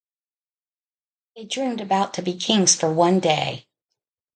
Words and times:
They 1.35 1.43
dreamed 1.45 1.79
about 1.79 2.15
to 2.15 2.23
be 2.23 2.33
kings 2.35 2.73
for 2.73 2.91
one 2.91 3.19
day. 3.19 3.67